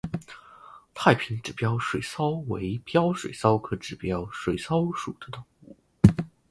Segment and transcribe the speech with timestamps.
[0.95, 5.77] 太平指镖水蚤为镖水蚤科指镖水蚤属的动物。